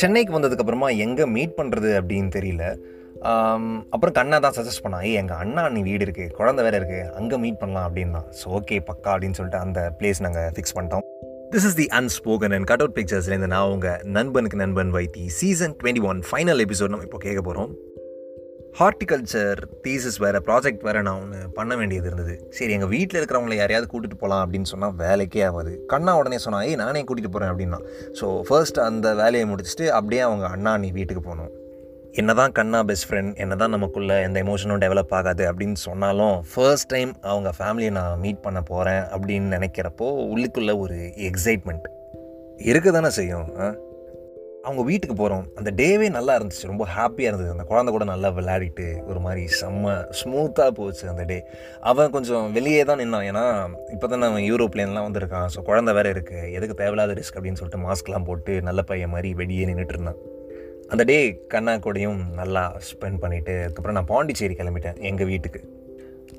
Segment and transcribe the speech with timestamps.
[0.00, 2.64] சென்னைக்கு வந்ததுக்கப்புறமா எங்கே மீட் பண்ணுறது அப்படின்னு தெரியல.
[3.94, 7.36] அப்புறம் கண்ணா தான் சஜஸ்ட் பண்ணான் ஏய் எங்கள் அண்ணா நீ வீடு இருக்குது குழந்தை வேறு இருக்குது அங்கே
[7.44, 11.04] மீட் பண்ணலாம் அப்படின்னா ஸோ ஓகே பக்கா அப்படின்னு சொல்லிட்டு அந்த பிளேஸ் நாங்கள் ஃபிக்ஸ் பண்ணிட்டோம்.
[11.52, 15.24] This is the unspoken and cut out பிக்சர்ஸ்லேருந்து நான் உங்கள் நண்பனுக்கு நண்பன் Vaithi.
[15.40, 17.72] Season twenty one final episode நம்ம இப்போ கேட்க போகிறோம்
[18.74, 22.34] ஹார்டிகல்ச்சர் தீசஸ் வேறு ப்ராஜெக்ட் வேறு நான் ஒன்று பண்ண வேண்டியது இருந்தது.
[22.50, 25.72] சரி எங்கள் வீட்டில் இருக்கிறவங்கள யாரையாவது கூட்டிகிட்டு போகலாம் அப்படின்னு சொன்னால் வேலைக்கே ஆகாது.
[25.86, 27.78] கண்ணா உடனே சொன்னால் ஏய் நானே கூட்டிகிட்டு போகிறேன் அப்படின்னா.
[28.20, 31.52] ஸோ ஃபர்ஸ்ட் அந்த வேலையை முடிச்சுட்டு அப்படியே அவங்க அண்ணா நீ வீட்டுக்கு போகணும்.
[32.14, 36.90] என்ன தான் கண்ணா பெஸ்ட் ஃப்ரெண்ட் என்ன தான் நமக்குள்ளே எந்த எமோஷனும் டெவலப் ஆகாது அப்படின்னு சொன்னாலும் ஃபர்ஸ்ட்
[36.90, 40.96] டைம் அவங்க ஃபேமிலியை நான் மீட் பண்ண போகிறேன் அப்படின்னு நினைக்கிறப்போ உள்ளுக்குள்ளே ஒரு
[41.28, 41.86] எக்ஸைட்மெண்ட்
[42.64, 43.68] இருக்க தானே செய்யும் ஆ?
[44.66, 46.68] அவங்க வீட்டுக்கு போகிறோம் அந்த டேவே நல்லா இருந்துச்சு.
[46.70, 47.54] ரொம்ப ஹாப்பியாக இருந்தது.
[47.54, 51.38] அந்த குழந்தை கூட நல்லா விளையாடிட்டு ஒரு மாதிரி செம்ம ஸ்மூத்தாக போச்சு அந்த டே.
[51.90, 53.26] அவன் கொஞ்சம் வெளியே தான் நின்னான்.
[53.30, 53.44] ஏன்னா
[53.94, 55.48] இப்போ தான் அவன் யூரோப்லேருந்துலாம் வந்திருக்கான்.
[55.54, 59.66] ஸோ குழந்தை வேறு இருக்குது எதுக்கு தேவையில்லாத ரிஸ்க் அப்படின்னு சொல்லிட்டு மாஸ்க்லாம் போட்டு நல்ல பையன் மாதிரி வெளியே
[59.70, 60.20] நின்றுட்டு இருந்தான்.
[60.92, 61.18] அந்த டே
[61.52, 65.62] கண்ணா கூடயும் நல்லா ஸ்பெண்ட் பண்ணிவிட்டு அதுக்கப்புறம் நான் பாண்டிச்சேரி கிளம்பிட்டேன் எங்கள் வீட்டுக்கு.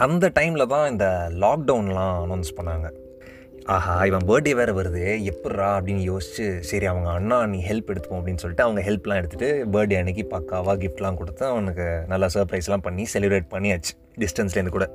[0.05, 1.07] அந்த டைமில் தான் இந்த
[1.45, 2.88] லாக்டவுன்லாம் அனௌன்ஸ் பண்ணாங்க.
[3.66, 8.42] ஆஹா இவன் பர்த்டே வேறு வருது எப்பட்றா அப்படின்னு யோசிச்சு சரி அவங்க அண்ணா நீ ஹெல்ப் எடுத்துப்போம் அப்படின்னு
[8.44, 13.94] சொல்லிட்டு அவங்க ஹெல்ப்லாம் எடுத்துகிட்டு பர்த்டே அன்னைக்கு பக்காவாக கிஃப்ட்லாம் கொடுத்து அவனுக்கு நல்லா சர்ப்ரைஸ்லாம் பண்ணி செலிப்ரேட் பண்ணியாச்சு
[14.19, 14.89] டிஸ்டன்ஸ்லேருந்து கூட.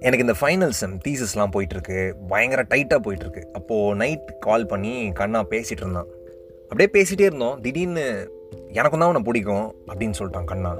[0.00, 3.42] எனக்கு இந்த ஃபைனல் செம் தீசஸ்லாம் போயிட்டுருக்கு பயங்கர டைட்டாக போயிட்டுருக்கு.
[3.52, 6.06] அப்போது நைட் கால் பண்ணி கண்ணா பேசிகிட்டு இருந்தான்.
[6.68, 8.34] அப்படியே பேசிகிட்டே இருந்தோம் திடீர்னு
[8.68, 10.78] எனக்கும் தான் அவனை பிடிக்கும் அப்படின்னு சொல்லிட்டான் கண்ணா.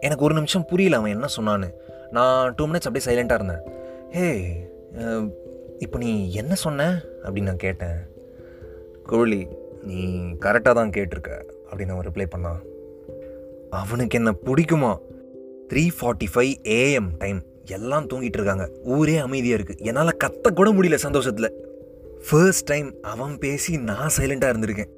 [0.00, 1.72] எனக்கு ஒரு நிமிஷம் புரியல அவன் என்ன சொன்னான்னு.
[2.10, 3.62] நான் டூ மினிட்ஸ் அப்படியே சைலண்ட்டாக இருந்தேன்.
[4.10, 4.28] ஹே
[5.80, 7.00] இப்போ நீ என்ன சொன்ன?
[7.22, 7.98] அப்படின்னு நான் கேட்டேன்.
[9.02, 9.48] கோழி
[9.82, 10.04] நீ
[10.40, 11.30] கரெக்டாக தான் கேட்டிருக்க
[11.70, 12.60] அப்படின்னு அவன் ரிப்ளை பண்ணான்.
[13.70, 14.98] அவனுக்கு என்ன பிடிக்குமா?
[15.68, 18.70] Three forty five AM time எல்லாம் தூங்கிட்டு இருக்காங்க.
[18.82, 21.52] ஊரே அமைதியாக இருக்குது என்னால் கத்தக்கூட முடியல சந்தோஷத்தில்.
[22.30, 24.90] ஃபர்ஸ்ட் டைம் அவன் பேசி நான் சைலண்ட்டாக இருந்திருக்கேன்.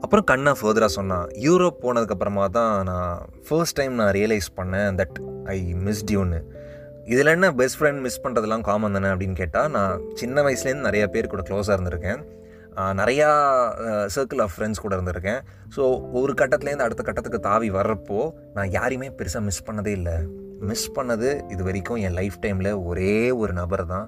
[0.00, 5.74] அப்புறம் கண்ணா ஃபர்தராக சொன்னான் யூரோப் போனதுக்கப்புறமா தான் நான் ஃபர்ஸ்ட் டைம் நான் ரியலைஸ் பண்ணேன் தட் ஐ
[5.74, 6.40] மிஸ்ட் யூன்னு
[7.12, 11.32] இதில் என்ன பெஸ்ட் ஃப்ரெண்ட் மிஸ் பண்ணுறதுலாம் காமன் தானே அப்படின்னு கேட்டால் நான் சின்ன வயசுலேருந்து நிறையா பேர்
[11.32, 12.20] கூட க்ளோஸாக இருந்திருக்கேன்.
[13.00, 13.28] நிறையா
[14.14, 15.40] சர்க்கிள் ஆஃப் ஃப்ரெண்ட்ஸ் கூட இருந்திருக்கேன்.
[15.76, 15.82] ஸோ
[16.20, 18.20] ஒரு கட்டத்துலேருந்து அடுத்த கட்டத்துக்கு தாவி வர்றப்போ
[18.56, 20.16] நான் யாரையுமே பெருசாக மிஸ் பண்ணதே இல்லை.
[20.70, 24.06] மிஸ் பண்ணது இது வரைக்கும் என் லைஃப் டைமில் ஒரே ஒரு நபர் தான்.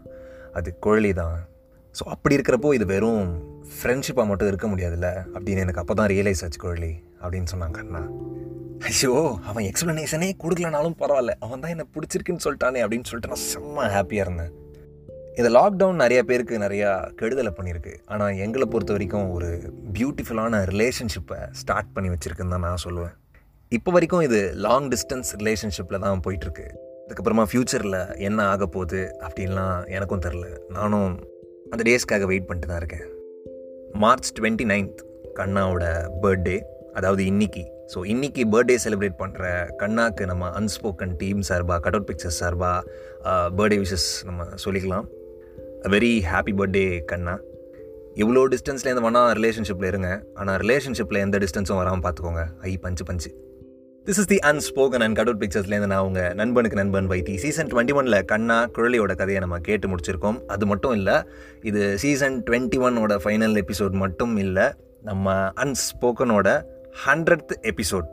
[0.59, 1.37] அது கோழி தான்.
[1.95, 3.31] ஸோ அப்படி இருக்கிறப்போ இது வெறும்
[3.79, 5.09] ஃப்ரெண்ட்ஷிப்பாக மட்டும் இருக்க முடியாதுல்ல?
[5.35, 6.93] அப்படின்னு எனக்கு அப்போ தான் ரியலைஸ் ஆச்சு கோழி
[7.23, 8.03] அப்படின்னு சொன்னாங்க அண்ணா.
[8.91, 9.11] ஐயோ
[9.49, 11.33] அவன் எக்ஸ்ப்ளனேஷனே கொடுக்கலனாலும் பரவாயில்ல.
[11.45, 14.53] அவன் தான் என்னை பிடிச்சிருக்குன்னு சொல்லிட்டானே அப்படின்னு சொல்லிட்டு நான் செம்ம ஹாப்பியாக இருந்தேன்.
[15.39, 17.93] இந்த லாக்டவுன் நிறைய பேருக்கு நிறையா கெடுதலை பண்ணியிருக்கு.
[18.13, 19.51] ஆனால் எங்களை பொறுத்த வரைக்கும் ஒரு
[19.97, 23.15] பியூட்டிஃபுல்லான ரிலேஷன்ஷிப்பை ஸ்டார்ட் பண்ணி வச்சுருக்குன்னு தான் நான் சொல்லுவேன்.
[23.73, 26.67] இப்போ வரைக்கும் இது லாங் டிஸ்டன்ஸ் ரிலேஷன்ஷிப்பில் தான் போயிட்டுருக்கு.
[27.05, 30.47] அதுக்கப்புறமா ஃப்யூச்சரில் என்ன ஆக போகுது அப்படின்லாம் எனக்கும் தெரில
[30.79, 31.13] நானும்
[31.73, 33.07] அந்த டேஸ்க்காக வெயிட் பண்ணிட்டு தான் இருக்கேன்.
[34.05, 35.01] மார்ச் டுவெண்ட்டி நைன்த்
[35.41, 35.85] கண்ணாவோட
[36.25, 36.59] பர்த்டே
[36.99, 37.65] அதாவது இன்னைக்கு.
[37.93, 39.47] ஸோ இன்றைக்கி பர்த்டே செலிப்ரேட் பண்ணுற
[39.81, 42.79] கண்ணாக்கு நம்ம அன்ஸ்போக்கன் டீம் சார்பாக கட் அவுட் பிக்சர்ஸ் சார்பாக
[43.59, 45.07] பர்த்டே விஷஸ் நம்ம சொல்லிக்கலாம்.
[45.95, 47.35] Very happy birthday Kanna.
[48.23, 50.11] இவ்வளோ டிஸ்டன்ஸ்லேருந்து வேணால் ரிலேஷன்ஷிப்பில் இருங்க.
[50.41, 53.31] ஆனால் ரிலேஷன்ஷிப்பில் எந்த டிஸ்டன்ஸும் வராமல் பார்த்துக்கோங்க ஐ பஞ்சு பஞ்சு.
[54.07, 57.35] This is the unspoken and cut out பிக்சர்ஸ்லேருந்து நான் உங்கள் நண்பனுக்கு நண்பன் வைத்தி.
[57.47, 60.39] சீசன் டுவெண்ட்டி ஒனில் கண்ணா குழலியோட கதையை நம்ம கேட்டு முடிச்சிருக்கோம்.
[60.55, 61.17] அது மட்டும் இல்லை
[61.71, 64.69] இது சீசன் டுவெண்ட்டி ஒன்னோட ஃபைனல் எபிசோட் மட்டும் இல்லை
[65.11, 66.49] நம்ம அன்ஸ்போக்கனோட
[66.93, 68.09] ஹண்ட்ரட் எபிசோட்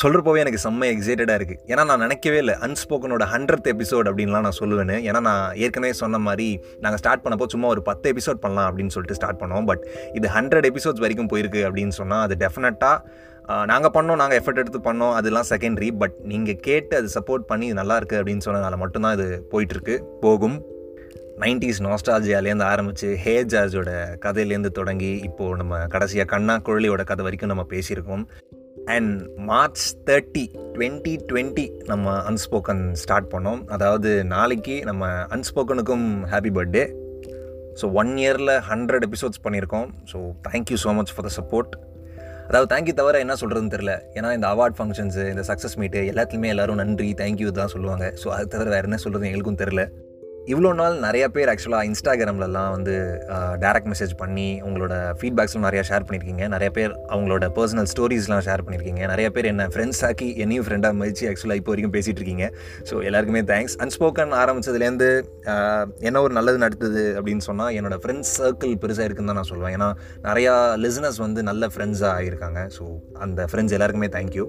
[0.00, 4.96] சொல்கிறப்போவே எனக்கு செம்ம எக்ஸைட்டடாக இருக்குது ஏன்னா நான் நினைக்கவே இல்லை அன்ஸ்போக்கனோட ஹண்ட்ரட் எபிசோட் அப்படின்லாம் நான் சொல்லுவேன்னு.
[5.08, 6.48] ஏன்னா நான் ஏற்கனவே சொன்ன மாதிரி
[6.80, 9.66] நாங்கள் ஸ்டார்ட் பண்ணப்போ சும்மா ஒரு பத்து எபிசோட் பண்ணலாம் அப்படின்னு சொல்லிட்டு ஸ்டார்ட் பண்ணோம்.
[9.70, 9.84] பட்
[10.20, 15.14] இது ஹண்ட்ரட் எபிசோட்ஸ் வரைக்கும் போயிருக்கு அப்படின்னு சொன்னால் அது டெஃபினட்டாக நாங்கள் பண்ணோம் நாங்கள் எஃபர்ட் எடுத்து பண்ணோம்
[15.18, 19.28] அதெல்லாம் செகண்டரி பட் நீங்கள் கேட்டு அது சப்போர்ட் பண்ணி இது நல்லா இருக்குது அப்படின்னு சொன்னதால மட்டும்தான் இது
[19.54, 20.58] போயிட்டுருக்கு போகும்.
[21.42, 23.90] நைன்டிஸ் நாஸ்டாலஜியாலேருந்து ஆரம்பித்து ஹே ஜார்ஜோட
[24.24, 28.24] கதையிலேருந்து தொடங்கி இப்போது நம்ம கடைசியாக கண்ணா குழலியோட கதை வரைக்கும் நம்ம பேசியிருக்கோம்.
[28.94, 29.12] And
[29.50, 30.44] March thirty
[30.74, 33.60] twenty twenty நம்ம அன்ஸ்போக்கன் ஸ்டார்ட் பண்ணோம்.
[33.76, 36.84] அதாவது நாளைக்கு நம்ம அன்ஸ்போக்கனுக்கும் ஹாப்பி பர்த்டே
[37.82, 39.88] ஸோ ஒன் இயரில் ஹண்ட்ரட் எபிசோட்ஸ் பண்ணியிருக்கோம்.
[40.12, 41.72] So thank you so much for the support
[42.48, 46.82] அதாவது தேங்க்யூ தவிர என்ன சொல்கிறதுன்னு தெரில ஏன்னா இந்த அவார்ட் ஃபங்க்ஷன்ஸு இந்த சக்ஸஸ் மீட்டு எல்லாத்துலேயுமே எல்லோரும்
[46.82, 48.04] நன்றி தேங்க்யூ தான் சொல்லுவாங்க.
[48.24, 49.84] ஸோ அது தவிர வேறு என்ன சொல்கிறது எங்களுக்கும் தெரில
[50.48, 52.94] இவ்வளோ நாள் நிறைய பேர் ஆக்சுவலாக இன்ஸ்டாகிராம்லலாம் வந்து
[53.60, 59.02] டேரக்ட் மெசேஜ் பண்ணி உங்களோட ஃபீட்பேக்ஸும் நிறையா ஷேர் பண்ணியிருக்கீங்க நிறைய பேர் அவங்களோட பர்சனல் ஸ்டோரிஸ்லாம் ஷேர் பண்ணியிருக்கீங்க
[59.06, 62.46] நிறைய பேர் என்ன ஃப்ரெண்ட்ஸ் ஆக்கி என்னையும் ஃப்ரெண்டாக மதிச்சு ஆக்சுவலாக இப்போ வரைக்கும் பேசிகிட்டு இருக்கீங்க.
[62.90, 65.10] ஸோ எல்லாருக்குமே தேங்க்ஸ் அன்ஸ்போக்கன் ஆரம்பித்ததுலேருந்து
[66.00, 69.90] என்ன ஒரு நல்லது நடத்துது அப்படின்னு சொன்னால் என்னோடய ஃப்ரெண்ட்ஸ் சர்க்கிள் பெருசாக இருக்குன்னு தான் நான் சொல்லுவேன் ஏன்னா
[70.22, 72.86] நிறையா லிசனர்ஸ் வந்து நல்ல ஃப்ரெண்ட்ஸாக ஆகியிருக்காங்க ஸோ
[73.18, 74.46] அந்த ஃப்ரெண்ட்ஸ் எல்லாருக்குமே தேங்க்யூ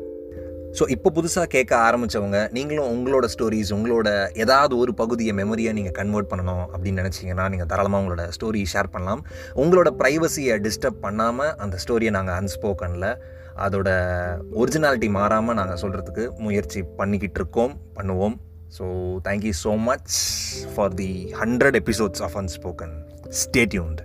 [0.77, 6.30] ஸோ இப்போ புதுசாக கேட்க ஆரம்பித்தவங்க நீங்களும் உங்களோட ஸ்டோரிஸ் உங்களோட ஏதாவது ஒரு பகுதியை மெமரியை நீங்கள் கன்வெர்ட்
[6.31, 9.21] பண்ணணும் அப்படின்னு நினச்சிங்கன்னா நீங்கள் தாராளமாக உங்களோட ஸ்டோரி ஷேர் பண்ணலாம்.
[9.63, 13.10] உங்களோட ப்ரைவசியை டிஸ்டர்ப் பண்ணாமல் அந்த ஸ்டோரியை நாங்கள் அன்ஸ்போக்கனில்
[13.66, 13.89] அதோட
[14.62, 18.38] ஒரிஜினாலிட்டி மாறாமல் நாங்கள் சொல்கிறதுக்கு முயற்சி பண்ணிக்கிட்டு இருக்கோம் பண்ணுவோம்.
[18.77, 18.86] So
[19.27, 20.15] thank you so much
[20.75, 21.12] for the
[21.42, 22.95] hundred episodes of unspoken
[23.44, 24.01] stay tuned